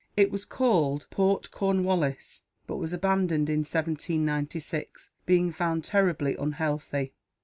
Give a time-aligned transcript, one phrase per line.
[0.17, 7.13] It was called Port Cornwallis; but was abandoned in 1796, being found terribly unhealthy.